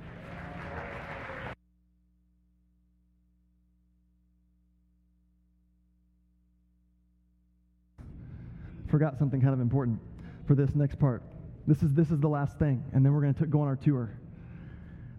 Forgot 8.89 9.19
something 9.19 9.39
kind 9.39 9.53
of 9.53 9.61
important 9.61 9.99
for 10.47 10.55
this 10.55 10.73
next 10.73 10.99
part. 10.99 11.21
This 11.67 11.83
is, 11.83 11.93
this 11.93 12.09
is 12.09 12.19
the 12.19 12.27
last 12.27 12.57
thing, 12.57 12.83
and 12.91 13.05
then 13.05 13.13
we're 13.13 13.21
going 13.21 13.35
to 13.35 13.45
go 13.45 13.61
on 13.61 13.67
our 13.67 13.75
tour. 13.75 14.09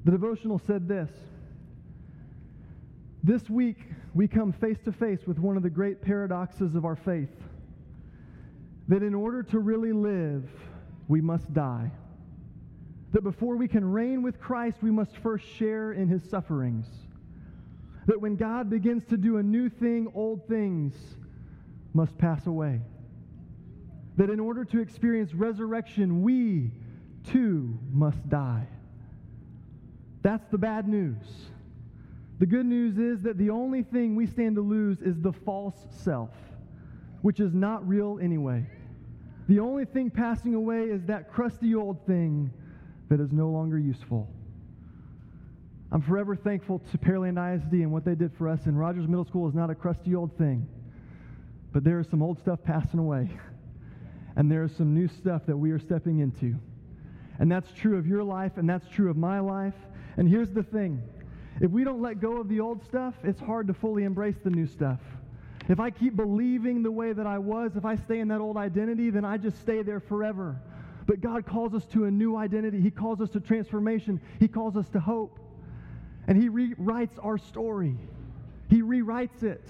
The 0.05 0.11
devotional 0.11 0.59
said 0.59 0.89
this 0.89 1.11
This 3.23 3.49
week, 3.49 3.79
we 4.12 4.27
come 4.27 4.53
face 4.53 4.79
to 4.85 4.93
face 4.93 5.21
with 5.27 5.39
one 5.39 5.57
of 5.57 5.62
the 5.62 5.71
great 5.71 6.03
paradoxes 6.03 6.75
of 6.75 6.85
our 6.85 6.97
faith 6.97 7.31
that 8.89 9.05
in 9.05 9.15
order 9.15 9.45
to 9.45 9.61
really 9.61 9.93
live, 9.93 10.50
we 11.07 11.21
must 11.21 11.53
die. 11.55 11.93
That 13.12 13.23
before 13.23 13.55
we 13.55 13.69
can 13.69 13.85
reign 13.85 14.23
with 14.23 14.41
Christ, 14.41 14.79
we 14.83 14.91
must 14.91 15.17
first 15.19 15.47
share 15.47 15.93
in 15.93 16.09
his 16.09 16.29
sufferings. 16.29 16.87
That 18.07 18.21
when 18.21 18.35
God 18.35 18.69
begins 18.69 19.05
to 19.07 19.17
do 19.17 19.37
a 19.37 19.43
new 19.45 19.69
thing, 19.69 20.11
old 20.12 20.49
things 20.49 20.95
must 21.95 22.19
pass 22.19 22.49
away 22.49 22.81
that 24.17 24.31
in 24.31 24.40
order 24.40 24.64
to 24.64 24.81
experience 24.81 25.35
resurrection, 25.35 26.23
we 26.23 26.71
too 27.25 27.79
must 27.93 28.29
die. 28.29 28.67
That's 30.23 30.47
the 30.50 30.59
bad 30.59 30.88
news. 30.88 31.25
The 32.38 32.47
good 32.47 32.67
news 32.67 32.99
is 32.99 33.23
that 33.23 33.38
the 33.38 33.50
only 33.50 33.83
thing 33.83 34.17
we 34.17 34.26
stand 34.26 34.57
to 34.57 34.62
lose 34.62 35.00
is 35.00 35.21
the 35.21 35.33
false 35.33 35.87
self, 35.90 36.31
which 37.23 37.40
is 37.40 37.55
not 37.55 37.87
real 37.87 38.19
anyway. 38.21 38.67
The 39.49 39.61
only 39.61 39.85
thing 39.85 40.11
passing 40.11 40.55
away 40.55 40.85
is 40.85 41.05
that 41.05 41.31
crusty 41.33 41.75
old 41.75 42.07
thing 42.07 42.50
that 43.09 43.21
is 43.21 43.33
no 43.33 43.49
longer 43.49 43.79
useful. 43.79 44.29
I'm 45.93 46.00
forever 46.00 46.37
thankful 46.37 46.81
to 46.93 46.99
Pearland 46.99 47.37
ISD 47.37 47.73
and 47.73 47.90
what 47.90 48.05
they 48.05 48.14
did 48.14 48.33
for 48.38 48.49
us, 48.49 48.67
and 48.67 48.79
Rogers 48.79 49.09
Middle 49.09 49.25
School 49.25 49.49
is 49.49 49.55
not 49.55 49.71
a 49.71 49.75
crusty 49.75 50.14
old 50.14 50.37
thing, 50.38 50.67
but 51.73 51.83
there 51.83 51.99
is 51.99 52.09
some 52.09 52.23
old 52.23 52.38
stuff 52.38 52.61
passing 52.62 53.00
away. 53.00 53.29
and 54.37 54.51
there 54.51 54.63
is 54.65 54.75
some 54.77 54.95
new 54.95 55.09
stuff 55.09 55.47
that 55.47 55.57
we 55.57 55.71
are 55.71 55.79
stepping 55.79 56.21
into. 56.21 56.57
And 57.39 57.51
that's 57.51 57.73
true 57.73 57.97
of 57.97 58.07
your 58.07 58.23
life, 58.23 58.57
and 58.57 58.69
that's 58.69 58.89
true 58.89 59.11
of 59.11 59.17
my 59.17 59.41
life. 59.41 59.75
And 60.17 60.29
here's 60.29 60.51
the 60.51 60.63
thing 60.63 61.03
if 61.61 61.71
we 61.71 61.85
don't 61.85 62.01
let 62.01 62.21
go 62.21 62.39
of 62.39 62.49
the 62.49 62.61
old 62.61 62.85
stuff, 62.85 63.15
it's 63.23 63.41
hard 63.41 63.67
to 63.69 63.75
fully 63.75 64.05
embrace 64.05 64.37
the 64.43 64.51
new 64.51 64.67
stuff. 64.67 65.01
If 65.69 65.79
I 65.79 65.91
keep 65.91 66.17
believing 66.17 66.83
the 66.83 66.91
way 66.91 67.13
that 67.13 67.27
I 67.27 67.39
was, 67.39 67.77
if 67.77 67.85
I 67.85 67.97
stay 67.97 68.19
in 68.21 68.29
that 68.29 68.41
old 68.41 68.57
identity, 68.57 69.11
then 69.11 69.25
I 69.25 69.37
just 69.37 69.61
stay 69.61 69.83
there 69.83 70.01
forever. 70.01 70.61
But 71.07 71.21
God 71.21 71.47
calls 71.47 71.75
us 71.75 71.85
to 71.87 72.05
a 72.05 72.11
new 72.11 72.37
identity. 72.37 72.81
He 72.81 72.91
calls 72.91 73.21
us 73.21 73.31
to 73.31 73.41
transformation. 73.41 74.21
He 74.39 74.49
calls 74.49 74.77
us 74.77 74.89
to 74.91 75.01
hope. 75.01 75.39
And 76.27 76.41
He 76.41 76.49
rewrites 76.49 77.23
our 77.23 77.39
story. 77.39 77.97
He 78.69 78.83
rewrites 78.83 79.43
it 79.43 79.63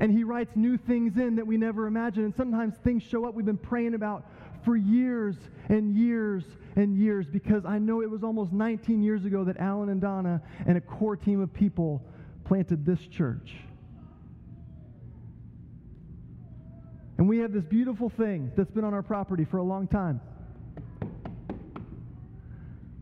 and 0.00 0.10
He 0.10 0.24
writes 0.24 0.56
new 0.56 0.78
things 0.78 1.16
in 1.16 1.36
that 1.36 1.46
we 1.46 1.56
never 1.58 1.86
imagined. 1.86 2.24
And 2.24 2.34
sometimes 2.34 2.74
things 2.82 3.02
show 3.02 3.26
up 3.26 3.34
we've 3.34 3.46
been 3.46 3.58
praying 3.58 3.94
about 3.94 4.26
for 4.64 4.74
years 4.76 5.36
and 5.68 5.94
years 5.94 6.44
and 6.76 6.96
years 6.96 7.26
because 7.26 7.64
I 7.64 7.78
know 7.78 8.00
it 8.00 8.10
was 8.10 8.24
almost 8.24 8.52
19 8.52 9.02
years 9.02 9.24
ago 9.24 9.44
that 9.44 9.58
Alan 9.58 9.90
and 9.90 10.00
Donna 10.00 10.42
and 10.66 10.76
a 10.76 10.80
core 10.80 11.16
team 11.16 11.40
of 11.40 11.52
people 11.52 12.02
planted 12.44 12.84
this 12.84 13.00
church. 13.06 13.54
And 17.18 17.28
we 17.28 17.38
have 17.38 17.52
this 17.52 17.64
beautiful 17.64 18.08
thing 18.08 18.50
that's 18.56 18.70
been 18.70 18.84
on 18.84 18.94
our 18.94 19.02
property 19.02 19.44
for 19.44 19.58
a 19.58 19.62
long 19.62 19.86
time. 19.86 20.22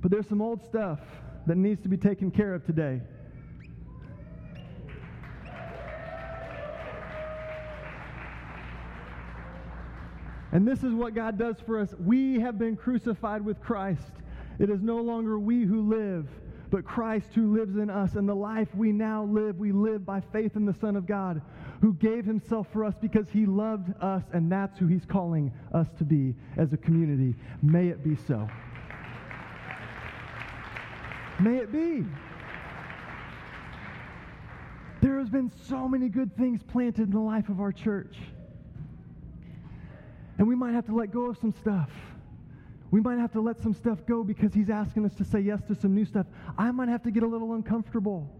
But 0.00 0.11
there's 0.11 0.28
some 0.28 0.43
old 0.43 0.64
stuff 0.64 0.99
that 1.47 1.57
needs 1.57 1.81
to 1.83 1.88
be 1.88 1.97
taken 1.97 2.33
care 2.33 2.55
of 2.55 2.67
today. 2.67 3.00
And 10.52 10.67
this 10.67 10.83
is 10.83 10.95
what 10.95 11.14
God 11.14 11.38
does 11.38 11.57
for 11.64 11.78
us. 11.78 11.95
We 11.99 12.40
have 12.40 12.59
been 12.59 12.76
crucified 12.76 13.45
with 13.45 13.61
Christ. 13.61 14.12
It 14.59 14.71
is 14.71 14.81
no 14.81 14.97
longer 14.97 15.38
we 15.38 15.64
who 15.64 15.83
live, 15.83 16.26
but 16.71 16.85
Christ 16.85 17.28
who 17.35 17.55
lives 17.55 17.76
in 17.76 17.90
us. 17.90 18.14
And 18.14 18.28
the 18.28 18.35
life 18.35 18.75
we 18.75 18.90
now 18.90 19.25
live, 19.25 19.59
we 19.59 19.73
live 19.73 20.07
by 20.07 20.21
faith 20.21 20.57
in 20.57 20.64
the 20.64 20.73
Son 20.73 20.97
of 20.97 21.07
God, 21.07 21.43
who 21.83 21.93
gave 21.95 22.25
himself 22.25 22.67
for 22.73 22.85
us 22.85 22.95
because 23.00 23.28
he 23.28 23.45
loved 23.45 23.93
us, 24.02 24.25
and 24.33 24.50
that's 24.50 24.78
who 24.78 24.87
he's 24.87 25.05
calling 25.05 25.52
us 25.75 25.87
to 25.99 26.05
be 26.05 26.35
as 26.57 26.73
a 26.73 26.78
community. 26.78 27.37
May 27.62 27.88
it 27.88 28.02
be 28.02 28.17
so. 28.17 28.49
May 31.40 31.59
it 31.59 31.71
be. 31.71 32.05
There 35.00 35.19
has 35.19 35.28
been 35.28 35.52
so 35.69 35.87
many 35.87 36.09
good 36.09 36.37
things 36.37 36.62
planted 36.62 37.02
in 37.02 37.11
the 37.11 37.21
life 37.21 37.49
of 37.49 37.61
our 37.61 37.71
church. 37.71 38.17
And 40.38 40.47
we 40.47 40.54
might 40.54 40.73
have 40.73 40.87
to 40.87 40.95
let 40.95 41.11
go 41.11 41.26
of 41.26 41.38
some 41.38 41.52
stuff. 41.52 41.90
We 42.90 43.00
might 43.00 43.18
have 43.18 43.33
to 43.33 43.40
let 43.40 43.61
some 43.61 43.75
stuff 43.75 43.99
go 44.07 44.25
because 44.25 44.54
he's 44.54 44.71
asking 44.71 45.04
us 45.04 45.14
to 45.16 45.25
say 45.25 45.40
yes 45.40 45.61
to 45.68 45.75
some 45.75 45.95
new 45.95 46.04
stuff. 46.04 46.26
I 46.57 46.71
might 46.71 46.88
have 46.88 47.02
to 47.02 47.11
get 47.11 47.23
a 47.23 47.26
little 47.26 47.52
uncomfortable. 47.52 48.35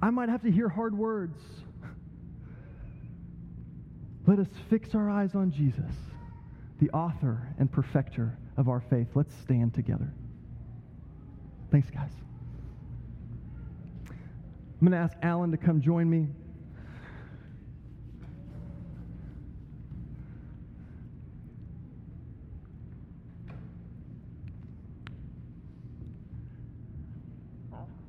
I 0.00 0.10
might 0.10 0.28
have 0.28 0.42
to 0.42 0.50
hear 0.50 0.68
hard 0.68 0.96
words. 0.96 1.38
Let 4.26 4.38
us 4.38 4.48
fix 4.70 4.94
our 4.94 5.10
eyes 5.10 5.34
on 5.34 5.50
Jesus, 5.50 5.92
the 6.80 6.88
author 6.90 7.46
and 7.58 7.70
perfecter 7.70 8.38
of 8.56 8.68
our 8.68 8.80
faith. 8.80 9.08
Let's 9.14 9.34
stand 9.42 9.74
together. 9.74 10.12
Thanks, 11.70 11.90
guys. 11.90 12.10
I'm 14.08 14.88
going 14.88 14.92
to 14.92 14.98
ask 14.98 15.16
Alan 15.22 15.50
to 15.50 15.56
come 15.56 15.82
join 15.82 16.08
me. 16.08 16.28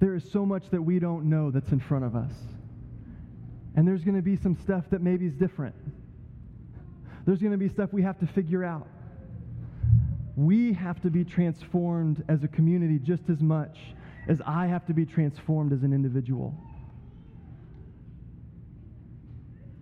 There 0.05 0.13
is 0.13 0.31
so 0.31 0.45
much 0.45 0.69
that 0.69 0.79
we 0.79 0.99
don't 0.99 1.27
know 1.27 1.49
that's 1.49 1.71
in 1.71 1.79
front 1.79 2.05
of 2.05 2.15
us. 2.15 2.31
And 3.75 3.87
there's 3.87 4.03
going 4.03 4.15
to 4.15 4.21
be 4.21 4.35
some 4.35 4.55
stuff 4.61 4.85
that 4.91 5.01
maybe 5.01 5.25
is 5.25 5.33
different. 5.33 5.73
There's 7.25 7.39
going 7.39 7.53
to 7.53 7.57
be 7.57 7.69
stuff 7.69 7.91
we 7.91 8.03
have 8.03 8.19
to 8.19 8.27
figure 8.27 8.63
out. 8.63 8.87
We 10.35 10.73
have 10.73 11.01
to 11.01 11.09
be 11.09 11.23
transformed 11.23 12.23
as 12.27 12.43
a 12.43 12.47
community 12.47 12.99
just 12.99 13.31
as 13.31 13.41
much 13.41 13.79
as 14.27 14.39
I 14.45 14.67
have 14.67 14.85
to 14.85 14.93
be 14.93 15.07
transformed 15.07 15.73
as 15.73 15.81
an 15.81 15.91
individual. 15.91 16.53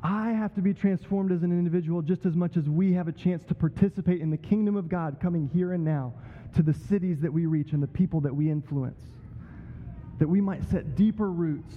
I 0.02 0.32
have 0.32 0.56
to 0.56 0.62
be 0.62 0.74
transformed 0.74 1.34
as 1.34 1.44
an 1.44 1.52
individual 1.52 2.02
just 2.02 2.26
as 2.26 2.34
much 2.34 2.56
as 2.56 2.64
we 2.70 2.94
have 2.94 3.10
a 3.10 3.14
chance 3.14 3.44
to 3.50 3.56
participate 3.56 4.22
in 4.22 4.30
the 4.30 4.38
kingdom 4.38 4.78
of 4.78 4.88
God 4.88 5.18
coming 5.22 5.50
here 5.54 5.74
and 5.74 5.84
now 5.84 6.14
to 6.56 6.64
the 6.64 6.74
cities 6.74 7.20
that 7.20 7.34
we 7.34 7.46
reach 7.46 7.74
and 7.74 7.84
the 7.84 7.88
people 7.88 8.22
that 8.22 8.34
we 8.34 8.50
influence. 8.50 9.02
That 10.20 10.28
we 10.28 10.42
might 10.42 10.64
set 10.70 10.96
deeper 10.96 11.30
roots 11.30 11.76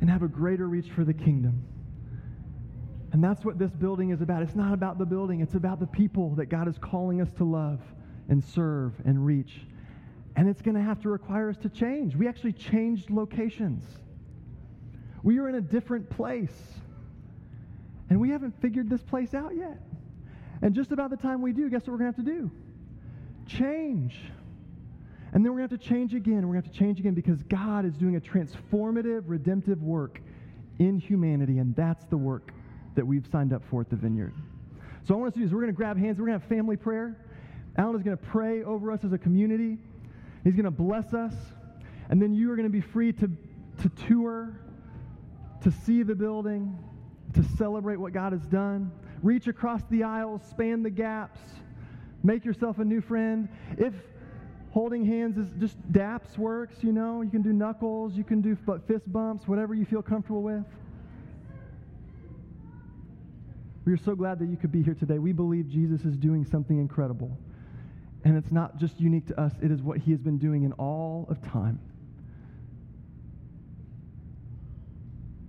and 0.00 0.10
have 0.10 0.22
a 0.22 0.28
greater 0.28 0.68
reach 0.68 0.90
for 0.90 1.04
the 1.04 1.14
kingdom. 1.14 1.62
And 3.12 3.22
that's 3.22 3.44
what 3.44 3.58
this 3.58 3.70
building 3.70 4.10
is 4.10 4.20
about. 4.20 4.42
It's 4.42 4.54
not 4.54 4.74
about 4.74 4.98
the 4.98 5.06
building, 5.06 5.40
it's 5.40 5.54
about 5.54 5.80
the 5.80 5.86
people 5.86 6.34
that 6.34 6.46
God 6.46 6.68
is 6.68 6.76
calling 6.78 7.20
us 7.20 7.28
to 7.38 7.44
love 7.44 7.80
and 8.28 8.42
serve 8.42 8.92
and 9.04 9.24
reach. 9.24 9.52
And 10.36 10.48
it's 10.48 10.60
going 10.60 10.74
to 10.74 10.82
have 10.82 11.00
to 11.02 11.08
require 11.08 11.48
us 11.48 11.56
to 11.58 11.68
change. 11.68 12.14
We 12.14 12.28
actually 12.28 12.52
changed 12.52 13.10
locations. 13.10 13.84
We 15.22 15.38
are 15.38 15.48
in 15.48 15.54
a 15.54 15.60
different 15.60 16.10
place. 16.10 16.56
And 18.10 18.20
we 18.20 18.30
haven't 18.30 18.60
figured 18.60 18.90
this 18.90 19.02
place 19.02 19.34
out 19.34 19.56
yet. 19.56 19.80
And 20.62 20.74
just 20.74 20.92
about 20.92 21.10
the 21.10 21.16
time 21.16 21.42
we 21.42 21.52
do, 21.52 21.68
guess 21.70 21.82
what 21.82 21.92
we're 21.92 21.98
going 21.98 22.12
to 22.12 22.16
have 22.18 22.26
to 22.26 22.32
do? 22.32 22.50
Change. 23.46 24.16
And 25.36 25.44
then 25.44 25.52
we're 25.52 25.58
going 25.58 25.68
to 25.68 25.74
have 25.74 25.82
to 25.82 25.88
change 25.88 26.14
again. 26.14 26.48
We're 26.48 26.54
going 26.54 26.62
to 26.62 26.68
have 26.68 26.72
to 26.72 26.78
change 26.78 26.98
again 26.98 27.12
because 27.12 27.42
God 27.42 27.84
is 27.84 27.92
doing 27.98 28.16
a 28.16 28.20
transformative, 28.20 29.24
redemptive 29.26 29.82
work 29.82 30.18
in 30.78 30.98
humanity. 30.98 31.58
And 31.58 31.76
that's 31.76 32.06
the 32.06 32.16
work 32.16 32.52
that 32.94 33.06
we've 33.06 33.26
signed 33.30 33.52
up 33.52 33.62
for 33.68 33.82
at 33.82 33.90
the 33.90 33.96
Vineyard. 33.96 34.32
So 35.06 35.12
I 35.12 35.18
want 35.18 35.28
us 35.28 35.34
to 35.34 35.40
do 35.40 35.44
is 35.44 35.52
we're 35.52 35.60
going 35.60 35.74
to 35.74 35.76
grab 35.76 35.98
hands. 35.98 36.18
We're 36.18 36.28
going 36.28 36.38
to 36.38 36.42
have 36.42 36.48
family 36.48 36.78
prayer. 36.78 37.20
Alan 37.76 37.94
is 37.96 38.02
going 38.02 38.16
to 38.16 38.24
pray 38.24 38.62
over 38.62 38.90
us 38.90 39.04
as 39.04 39.12
a 39.12 39.18
community. 39.18 39.76
He's 40.42 40.54
going 40.54 40.64
to 40.64 40.70
bless 40.70 41.12
us. 41.12 41.34
And 42.08 42.22
then 42.22 42.32
you 42.32 42.50
are 42.50 42.56
going 42.56 42.68
to 42.68 42.72
be 42.72 42.80
free 42.80 43.12
to, 43.12 43.30
to 43.82 43.88
tour, 44.08 44.58
to 45.60 45.70
see 45.70 46.02
the 46.02 46.14
building, 46.14 46.82
to 47.34 47.42
celebrate 47.58 47.96
what 47.96 48.14
God 48.14 48.32
has 48.32 48.46
done. 48.46 48.90
Reach 49.22 49.48
across 49.48 49.82
the 49.90 50.02
aisles, 50.02 50.40
span 50.48 50.82
the 50.82 50.88
gaps, 50.88 51.40
make 52.22 52.46
yourself 52.46 52.78
a 52.78 52.84
new 52.86 53.02
friend. 53.02 53.50
If 53.76 53.92
holding 54.76 55.06
hands 55.06 55.38
is 55.38 55.48
just 55.58 55.80
daps 55.90 56.36
works, 56.36 56.76
you 56.82 56.92
know, 56.92 57.22
you 57.22 57.30
can 57.30 57.40
do 57.40 57.50
knuckles, 57.50 58.12
you 58.12 58.22
can 58.22 58.42
do 58.42 58.54
but 58.66 58.86
fist 58.86 59.10
bumps, 59.10 59.48
whatever 59.48 59.72
you 59.72 59.86
feel 59.86 60.02
comfortable 60.02 60.42
with. 60.42 60.62
We 63.86 63.94
are 63.94 63.96
so 63.96 64.14
glad 64.14 64.38
that 64.40 64.50
you 64.50 64.56
could 64.58 64.72
be 64.72 64.82
here 64.82 64.92
today. 64.92 65.18
We 65.18 65.32
believe 65.32 65.70
Jesus 65.70 66.04
is 66.04 66.14
doing 66.18 66.44
something 66.44 66.78
incredible. 66.78 67.38
And 68.22 68.36
it's 68.36 68.52
not 68.52 68.76
just 68.76 69.00
unique 69.00 69.26
to 69.28 69.40
us, 69.40 69.54
it 69.62 69.70
is 69.70 69.80
what 69.80 69.96
he 69.96 70.10
has 70.10 70.20
been 70.20 70.36
doing 70.36 70.64
in 70.64 70.72
all 70.72 71.26
of 71.30 71.40
time. 71.40 71.80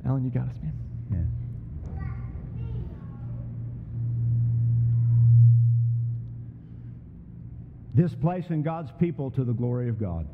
Alan, 0.05 0.23
you 0.23 0.31
got 0.31 0.47
us, 0.47 0.55
man. 0.63 0.86
This 7.97 8.13
place 8.13 8.45
and 8.49 8.63
God's 8.63 8.91
people 8.99 9.31
to 9.31 9.43
the 9.43 9.53
glory 9.53 9.89
of 9.89 9.99
God. 9.99 10.27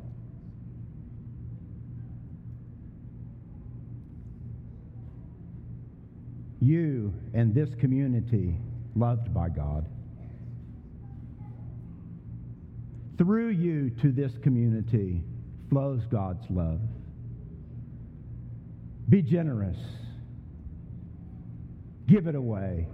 You 6.60 7.14
and 7.32 7.54
this 7.54 7.70
community 7.80 8.54
loved 8.94 9.32
by 9.32 9.48
God. 9.48 9.86
Through 13.16 13.48
you 13.48 13.88
to 14.02 14.12
this 14.12 14.32
community 14.42 15.22
flows 15.70 16.02
God's 16.10 16.44
love. 16.50 16.80
Be 19.08 19.22
generous. 19.22 19.78
Give 22.06 22.26
it 22.26 22.34
away. 22.34 22.88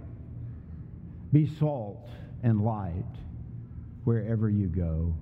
Be 1.33 1.53
salt 1.59 2.07
and 2.41 2.61
light 2.61 3.03
wherever 4.03 4.49
you 4.49 4.67
go. 4.67 5.13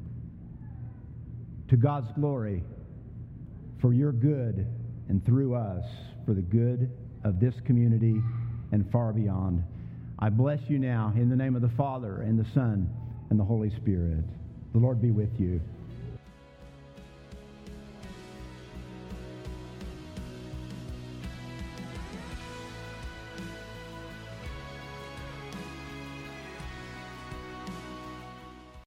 To 1.69 1.77
God's 1.77 2.11
glory, 2.13 2.63
for 3.79 3.93
your 3.93 4.11
good, 4.11 4.67
and 5.07 5.25
through 5.25 5.55
us, 5.55 5.85
for 6.25 6.33
the 6.33 6.41
good 6.41 6.91
of 7.23 7.39
this 7.39 7.55
community 7.65 8.21
and 8.71 8.89
far 8.91 9.13
beyond. 9.13 9.63
I 10.19 10.29
bless 10.29 10.59
you 10.67 10.79
now 10.79 11.13
in 11.15 11.29
the 11.29 11.35
name 11.35 11.55
of 11.55 11.61
the 11.61 11.69
Father, 11.69 12.21
and 12.21 12.37
the 12.37 12.49
Son, 12.53 12.89
and 13.29 13.39
the 13.39 13.43
Holy 13.43 13.69
Spirit. 13.69 14.23
The 14.73 14.79
Lord 14.79 15.01
be 15.01 15.11
with 15.11 15.39
you. 15.39 15.61